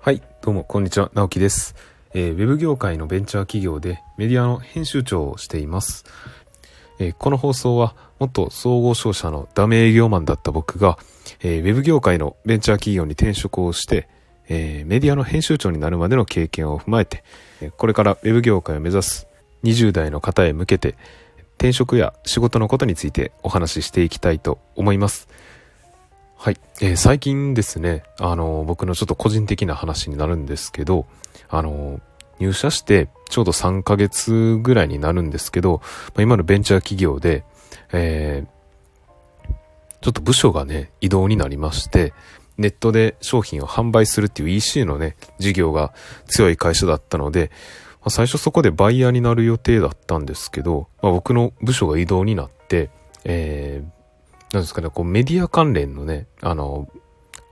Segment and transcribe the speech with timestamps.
[0.00, 1.76] はい、どうも、こんにちは、直樹です。
[2.12, 6.04] えー、ウェブ業界のベンチャー企業でメディアの編集長をしています。
[6.98, 10.98] えー、この放送は、元総合商社のダメ営業マンだった僕が、
[11.40, 14.08] えー、ウェブ業界のベンチャー企業に転職をして、
[14.48, 17.22] えメディアの編集長になるまでの経験を踏まえて、
[17.76, 19.28] これからウェブ業界を目指す
[19.62, 20.96] 20代の方へ向けて、
[21.60, 25.28] 転職や仕事のことについてお話ししていきたいと思います。
[26.38, 26.56] はい。
[26.80, 31.04] えー、最近ですね、あの、僕のちょっと個人的な話になるんですけど、
[31.50, 32.00] あの、
[32.38, 35.82] 入社してちょうど3ヶ月ぐらいになるんですけど、
[36.14, 37.44] まあ、今のベンチャー企業で、
[37.92, 39.52] えー、
[40.00, 42.14] ちょっと部署がね、移動になりまして、
[42.56, 45.92] ネットで商品を販売するっていう EC のね、事業が
[46.26, 47.50] 強い会社だったので、
[48.00, 52.90] まあ、最初そこでバイヤーになる予定だったんですけど、まあ、僕の部署が移動になって、
[53.24, 56.88] えー、なんですかね、こうメディア関連のね、あの、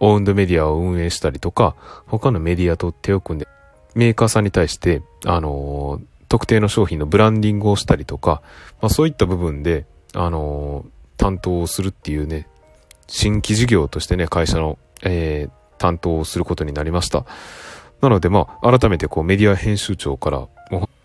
[0.00, 1.74] オウンドメディアを運営したりとか、
[2.06, 3.48] 他のメディアと手を組んで、
[3.94, 8.42] メーカーさんに対して、あの、特定の商品のブランディングをしたりとか、
[8.80, 12.48] まあ、そういった部分で、あの、担当をするっていうね、
[13.06, 17.24] 新規事業としてね、会社の、えー、担当をすることになりました。
[18.00, 20.48] なので、まあ、改めてこうメディア編集長から、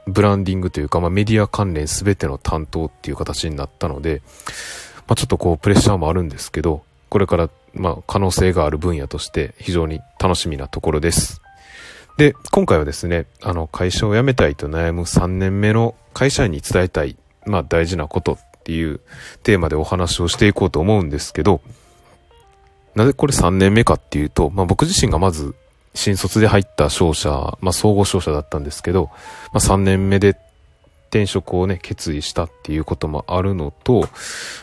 [0.06, 4.22] ブランディングというか、まあ、メディア関連すべての担当っていう形になったので、
[5.08, 11.42] まあ、ちょっとこうプレッシャーもあるんですけど、これからまあ可能性がある分野として非常に楽しみなところです。
[12.18, 19.00] で、今回はですね、あの会社を辞めたいと悩む3年目の会社員に伝えたい、まあ大事なことっていう
[19.44, 21.62] テーマでお話をしていこうと思うんですけど、
[22.96, 25.56] なぜこれ3年目かっていうと、まあ僕自身がまず
[25.94, 29.10] 新卒で入った商社、まあ総合商社だったんですけど、
[29.52, 30.38] まあ3年目で
[31.10, 34.08] 転職をね、決意したっていうこともあるのと、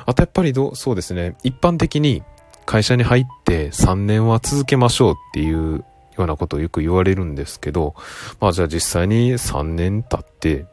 [0.07, 2.23] あとやっぱりどう、そうですね、一般的に
[2.67, 5.85] 会社に入って3年は続けましょうっていうよ
[6.17, 7.95] うなことをよく言われるんですけど、
[8.41, 10.67] まあじゃあ実際に3年経って、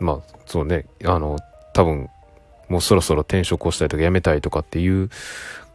[0.00, 1.38] まあそうね、あの、
[1.74, 2.08] 多分
[2.68, 5.10] もうそろそろ転職をしたいとか辞めたいとかっていう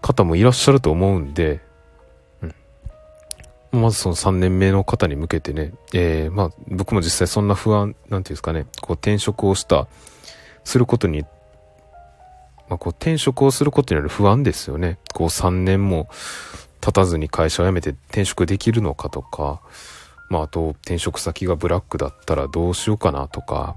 [0.01, 1.59] 方もいらっしゃると思うんで、
[3.71, 9.87] まずその3年目の方に向けてね、えー、まあ僕も実際そんな不安、なんていうんですかね、こう転職をした、
[10.63, 11.23] することに、
[12.69, 14.97] まあこう転職をすることによる不安ですよね。
[15.13, 16.09] こう3年も
[16.81, 19.61] 経たずに会社を辞めて転職できるのかとか、
[20.29, 23.75] まああと転職先がブラックだったらどうしようかなとか、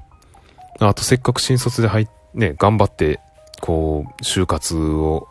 [0.78, 3.20] あとせっかく新卒で入っね、頑張って、
[3.60, 5.28] こう、就活を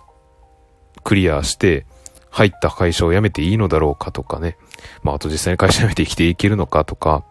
[1.03, 1.85] クリアして、
[2.29, 4.57] 入った会社を辞めていいのだろうかとかね。
[5.03, 7.23] まあ、あと実際に会社辞めて生きていけるのかとか、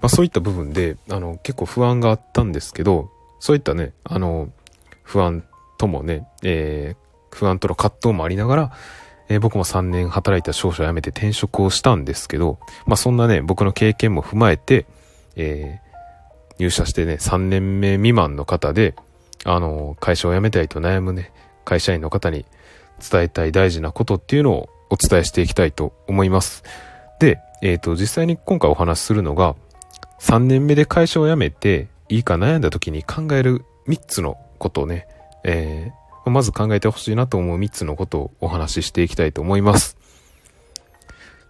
[0.00, 4.48] まあそういった部分で、あの、結構不安があったんですけど、そういったね、あの、
[5.02, 5.44] 不安
[5.78, 8.72] ともね、えー、不安との葛藤もありながら、
[9.28, 14.86] えー、僕も3年働いた商社を辞めて転職をしたんですけど、まあそんなね、僕の経験も踏まえて、
[15.36, 18.94] えー、入社してね、3年目未満の方で、
[19.44, 21.32] あの、会社を辞めたいと悩むね、
[21.64, 22.46] 会社員の方に
[23.00, 26.62] 伝えたい大事なことっていうのをお伝えしていきたいと思います。
[27.18, 29.56] で、えっ、ー、と、実際に今回お話しするのが、
[30.20, 35.06] 3年目で会社を辞めていいか悩んだ時に考える3つのことをね、
[35.44, 39.96] えー、まず考えてほしいなと思う3つのことをお話ししていきたいと思います。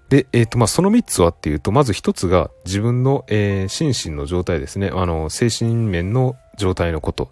[0.08, 4.90] で、えっ、ー、と、まあ、その3つはっていうと、まず1つが自分の、えー、心身の状態ですね。
[4.92, 7.30] あの、精神面の状態のこと。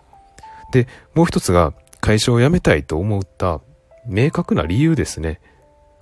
[0.73, 3.61] で、もう1つが会社を辞めたいと思った
[4.07, 5.41] 明確な理由ですね。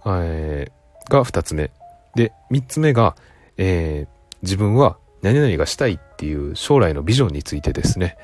[0.06, 1.70] えー、が二つ目。
[2.14, 3.16] で、三つ目が、
[3.56, 8.16] えー、自分は何々がしたいっていう将来のビジョンについてですね。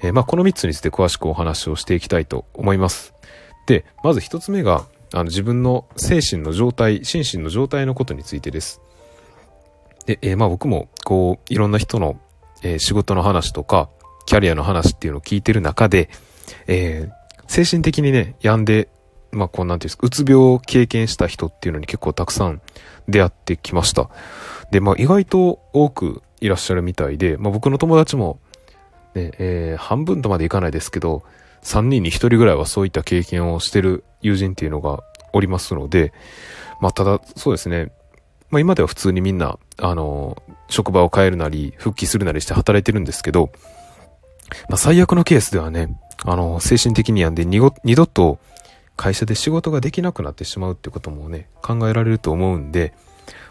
[0.00, 3.14] えー、まあ、この三つについて詳しくお話をしていきたいと思います。
[3.66, 8.80] で、まず一つ目が、あの、自分の精神の状態、心身の状態のことについてです。
[10.06, 12.20] で、えー、まあ僕も、こう、いろんな人の、
[12.62, 13.90] えー、仕事の話とか、
[14.26, 16.08] キャリアの話っていうのを聞いてる中で、
[16.66, 18.88] えー、精神的にね、病んで
[19.30, 22.60] まあ、こうなんていうんですか、うつ病を経験した人っていうのに結構たくさん
[23.08, 24.10] 出会ってきました。
[24.70, 28.38] で、まあ、意外と多くいらっしゃるみたいで、まあ、僕の友達も、
[29.14, 31.22] ね、えー、半分とまでいかないですけど、
[31.62, 35.02] 3人に1人ぐらいはそういった経験をしてる友人っていうのが
[35.32, 36.12] おりますので、
[36.80, 37.90] まあ、ただ、そうですね、
[38.50, 43.50] まあ、今では普通にみんな、あの、職場を変えるなり、復帰するなりして働いてるんですけど、
[44.68, 48.38] まあ、最悪のケースではね、あの、精神的に病んで二度と
[48.98, 52.92] 会社で仕事ができなくなってしまうってこともね、考えられると思うんで、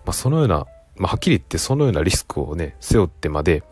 [0.05, 0.67] まあ、そのような、
[0.97, 3.63] まあ、はっきり言ってそのようなリスクをね、背負ってまで、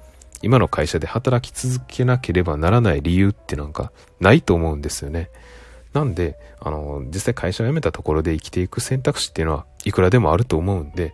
[0.41, 3.91] 今の会社で働き続けなければならない理由ってなんか
[4.21, 5.29] ないと思うんですよね。
[5.91, 11.13] なんで、あの、実際会社を辞めたところで生きていく選択肢っていうのはいくらでもあると思うんで、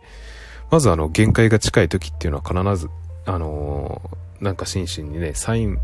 [0.70, 2.88] まずあの、限界が近い時っていうのは必ず、
[3.26, 4.02] あの
[4.40, 5.80] なんか心身にね、サイン、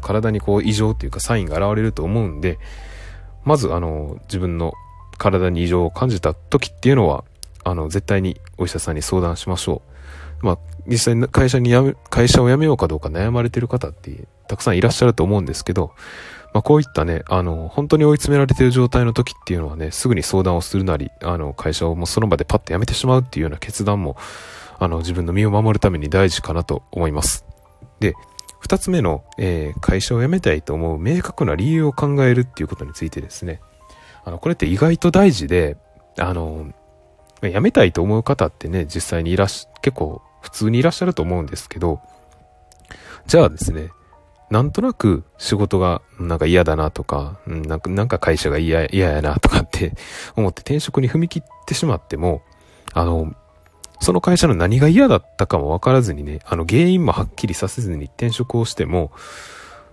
[0.00, 2.58] 体にこう異常っていうかサインが現れると思うんで、
[3.46, 4.74] まずあの、自分の
[5.16, 7.24] 体に異常を感じた時っていうのは、
[7.64, 9.82] あの、絶対にお医者さんに相談しましょ
[10.42, 10.46] う。
[10.46, 15.92] まあ、実際に会社に辞め、会社を辞めようかどうか悩まれてる方ってたくさんいらっしゃると思うんですけど、
[16.52, 24.16] まあ、こういったね、あの、本当に追い詰められてる状態の時っていうのはね、すぐに相談をするなり、あの、会社をもうその場でパッと辞めてしまうっていうような決断も、
[24.78, 27.44] あの、自分の身を守るために大事かなと思います。
[28.00, 28.14] で、
[28.66, 33.60] 二つ目の、えー、会社を辞めたいと思う明確な理由を考えるっていうことについてですね。
[34.24, 35.76] あの、これって意外と大事で、
[36.18, 36.66] あの、
[37.42, 42.00] 辞めたいと思う方ってね、実際にいらし、結構普通にいらっしゃると思うんですけど、
[43.28, 43.90] じゃあですね、
[44.50, 49.92] なんとなく仕事がなんか嫌だなとか、なんか、なんか会社が嫌、嫌やなとかって
[50.34, 52.42] 思って転職に踏み切ってしまっても、
[52.94, 53.32] あの、
[54.00, 59.12] その会社の何が嫌だったかもわからずにね、あの原因もはっきりさせずに転職をしても、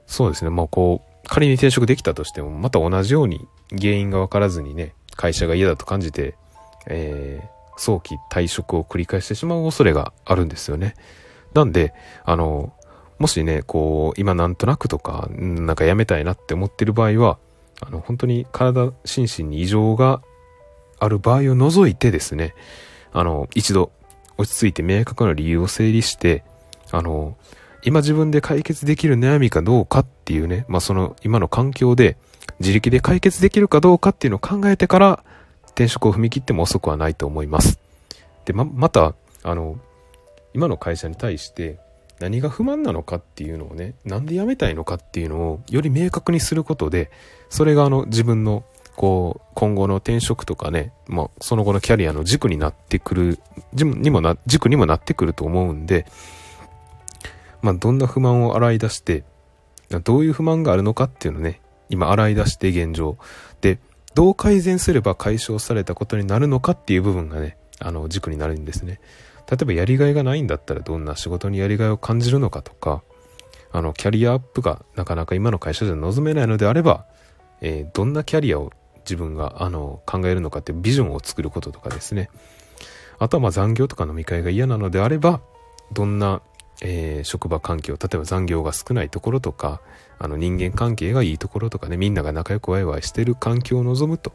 [0.05, 6.35] そうですね、まあこう、仮に転職できたとしても、また同じように原因がわからずにね、会社が嫌だと感じて、
[6.87, 7.47] えー、
[7.77, 10.95] 早期退職を繰り返してしまう恐れがあるんですよね。
[11.53, 11.93] なんで、
[12.25, 12.73] あの、
[13.19, 17.37] もしね、こう、今なんとなくとか、なんかやめたいなって思ってる場合は、
[17.81, 20.21] あの、本当に体、心身に異常が
[20.99, 22.53] ある場合を除いてですね、
[23.13, 23.91] あの、一度
[24.37, 26.43] 落ち着いて明確な理由を整理して、
[26.91, 27.37] あの、
[27.83, 32.17] 今自分で解決できる悩みかどうかっていうね、まあ、その今の環境で
[32.59, 35.23] 自力で解決できるかどうかっていうのを考えてから
[35.67, 37.79] 転職を踏み切っても遅くはないと思います。
[38.45, 39.79] で、ま、また、あの、
[40.53, 41.77] 今の会社に対して
[42.19, 47.11] 何が不満なのかっていうのをね、なんで辞めたいのかっていうのをより明確にすることで、
[47.49, 48.63] それがあの自分の
[48.95, 53.39] こう、今後の転職とかね、まあ、その後のキャリアの軸になってくる、
[53.73, 56.05] にもな、軸にもなってくると思うんで、
[57.61, 59.23] まあ、どんな不満を洗い出して、
[60.03, 63.17] どういう不満があるのかっていうのね、今洗い出して現状。
[63.61, 63.79] で、
[64.15, 68.99] どう改善すれば解消されたことになるのかっていう部分がね、あの、軸になるんですね。
[69.49, 73.03] 例えばやりがいがないんだったらどんな仕事にやりがいを感じるのかとか、
[73.71, 77.05] あの、キャリアアップがなかなか今の会社じゃ望めないのであれば、
[77.61, 78.71] えー、どんなキャリアを
[79.05, 82.29] 自分があの考えるのかっていうビジョンを作ることとかですね。
[83.19, 85.41] あとはまあ残業とか飲み会が嫌なのであれば
[85.91, 86.41] どんな、
[86.81, 89.81] えー、職場環境例えば残業が少ないところとか
[90.19, 94.33] あの人間関係がいいところとかねみんなが仲良くワイワイしてる環境を望むと。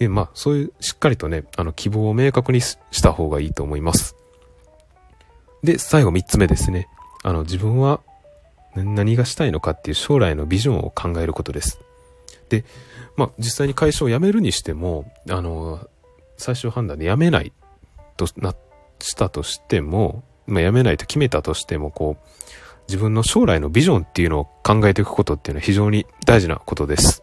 [0.00, 4.16] えまあそういうしっかりとねあの希望を明確にした方がいいと思います。
[5.62, 6.88] で最後3つ目ですね。
[7.22, 8.00] あの自分は
[8.74, 11.78] 何がしたいのかっていう将来のビジョンを考えることです。
[12.60, 12.64] で
[13.16, 15.86] まあ、実際に会社を辞めるにしても、あの、
[16.36, 17.52] 最終判断で辞めない
[18.16, 18.54] とな、
[19.00, 22.28] したとしても、まあ、辞めないと決めたとしても、こう、
[22.88, 27.22] 自分の将来のビジョンっていうのを考えていくことっていうのは非常に大事なことです。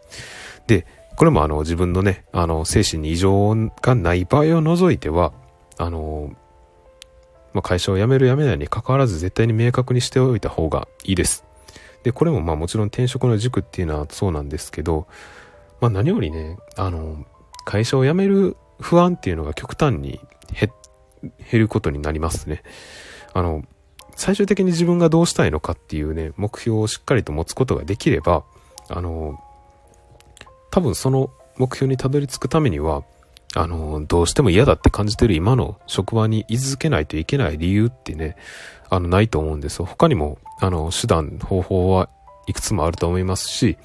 [0.66, 0.86] で、
[1.16, 5.32] これもあの自分のね、あの精神に異常がない場合を除いては、
[5.76, 6.32] あの、
[7.52, 11.44] まあ、会社を辞める辞めないに関わらず絶対に明確にしておいた方がいいです。
[12.02, 15.06] で、これもまあもちろん転職の軸っていうのはそうなんですけど、
[15.80, 17.24] まあ何よりね、あの、
[17.64, 20.20] 会社を辞める不安っていうのが極端に
[21.50, 22.62] 減ることになりますね。
[23.32, 23.64] あの、
[24.16, 28.44] 最終的に自分がどうしたいのかっていうね、目標をしっかりと持つことができれば、
[28.88, 29.38] あの、
[30.70, 33.02] 多分その目標にたどり着くためには、
[33.54, 38.36] あの、どうしても嫌だって感じてる今の職場に居続けないといけない理由ってね、
[38.88, 39.86] あの、ないと思うんですよ。
[39.86, 42.08] 他にも、あの、手段、方法は
[42.46, 43.76] いくつもあると思いますし、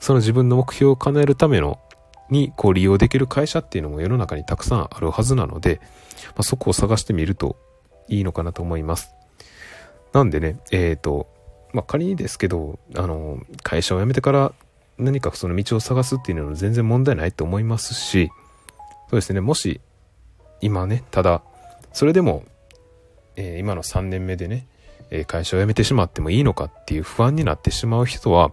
[0.00, 1.78] その自分の目標を叶えるための
[2.30, 5.80] にこう利用できる会社っていうのも世の中にたくさんあるはずなので、
[6.28, 7.56] まあ、そこを探してみると
[8.08, 9.12] いいのかなと思います。
[10.12, 11.28] なんでね、えっ、ー、と、
[11.72, 14.52] まあ、仮にですけど、あの、会社を辞めてから
[14.98, 18.30] 何かその道を探すっていうのは全然問題ないと思いますし、
[19.08, 19.80] そうですね、もし
[20.60, 21.42] 今ね、ただ、
[21.92, 22.44] それでも、
[23.36, 24.66] えー、今の3年目でね、
[25.10, 28.52] え会社を辞めてしまってもいいのかっていう不安になってしまう人は、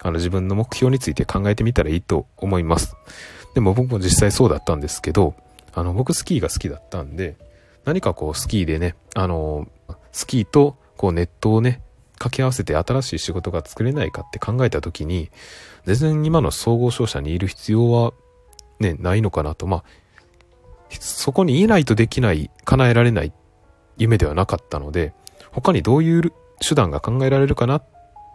[0.00, 2.96] あの自分の目標について考えてみたらいいと思います。
[3.54, 5.34] でも僕も実際そうだったんですけど、
[5.74, 7.36] あの僕スキーが好きだったんで、
[7.84, 9.68] 何かこうスキーでね、あの、
[10.12, 11.82] スキーとこうネットをね、
[12.14, 15.30] 掛け合わせて新しい仕事が作れないかって考えた時に、
[15.84, 18.12] 全然今の総合商社にいる必要は
[18.82, 19.66] ね、ないのかなと。
[19.66, 19.84] まあ、
[20.90, 23.32] そこにいないとできない、叶えられない
[23.96, 25.14] 夢ではなかったので、
[25.50, 27.84] 他にどういう手段が考えられるかなっ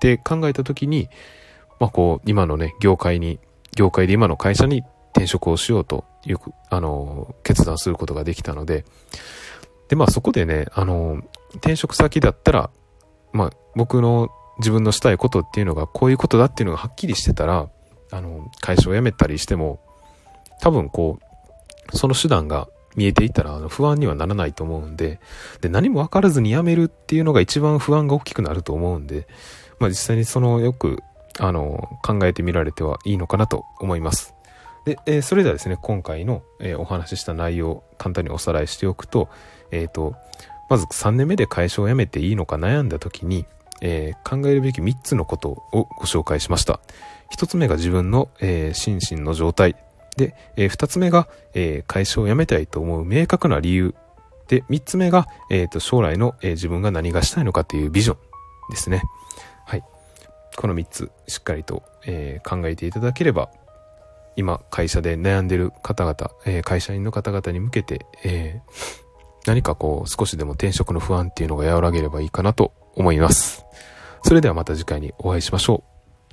[0.01, 1.09] て考えた時に、
[1.79, 3.39] まあこう、今のね、業界に
[3.77, 6.37] 業界で今の会社に転職をしようという、
[6.69, 8.85] あの、決断することができたので、
[9.87, 11.21] で、まあそこでね、あの、
[11.55, 12.69] 転職先だったら、
[13.33, 17.69] まあ僕の自分のしたいことっていうのがこういうことだっていうのがはっきりしてたら、
[18.11, 19.79] あの、会社を辞めたりしても、
[20.61, 21.19] 多分こ
[21.93, 25.19] う、その手段が見えていたら不安にはならないと思うんで、
[25.61, 29.27] で、何も分からずに辞めるっていうのが一番不安が大きくなると思うんで、
[29.79, 30.99] まあ実際にそのよく、
[31.39, 34.33] あの、考えてみられてはいいのかなと思います。
[34.85, 39.29] で、えー、それではですね、今回の、えー、お話しした内容を簡単におさらいしておくと、
[39.69, 40.15] えっ、ー、と、
[40.69, 43.45] まず3年目で会社を辞めていいのか悩んだ時に、
[43.79, 46.79] え考えるべき3つのことをご紹介しました。
[47.35, 49.75] 1つ目が自分の、え心身の状態。
[50.17, 53.95] で、えー、二つ目が、えー、会社を辞めたいと思う明確な理由。
[54.47, 58.17] で、三つ目が、え、ー、と、将来の、えー、自分が何がしたいのかというビジョン
[58.71, 59.03] ですね。
[59.65, 59.83] はい。
[60.55, 63.50] この三つ、しっかりと、えー、考えていただければ、
[64.36, 69.07] 今、会社で悩んでる方々、えー、会社員の方々に向けて、えー、
[69.45, 73.65] 何かこう、少しでも転職の不安っていうのが和らげればいいかなと思います。
[74.24, 75.96] それではまた次回にお会いしましょう。